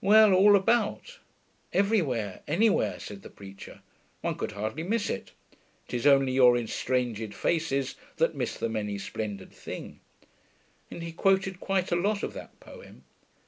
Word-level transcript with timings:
Well, 0.00 0.32
all 0.32 0.54
about; 0.54 1.18
everywhere, 1.72 2.42
anywhere, 2.46 3.00
said 3.00 3.22
the 3.22 3.28
preacher; 3.28 3.80
one 4.20 4.36
could 4.36 4.52
hardly 4.52 4.84
miss 4.84 5.10
it. 5.10 5.32
''Tis 5.88 6.06
only 6.06 6.30
your 6.30 6.54
estrangèd 6.54 7.34
faces 7.34 7.96
That 8.18 8.36
miss 8.36 8.56
the 8.56 8.68
many 8.68 8.98
splendoured 8.98 9.50
thing....' 9.52 9.98
and 10.92 11.02
he 11.02 11.10
quoted 11.10 11.58
quite 11.58 11.90
a 11.90 11.96
lot 11.96 12.22
of 12.22 12.34
that 12.34 12.60
poem. 12.60 13.02